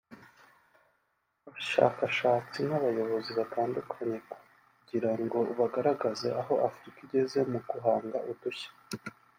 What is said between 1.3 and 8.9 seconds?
abashyakashatsi n’abayobozi batandukanye kugirango bagaragaze aho Afurika igeze mu guhanga udushya